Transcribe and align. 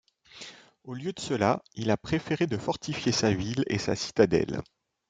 Au 0.83 0.95
lieu 0.95 1.13
de 1.13 1.19
cela, 1.19 1.61
il 1.75 1.91
a 1.91 1.95
préféré 1.95 2.47
de 2.47 2.57
fortifier 2.57 3.11
sa 3.11 3.31
ville 3.31 3.63
et 3.67 3.77
sa 3.77 3.95
citadelle. 3.95 4.63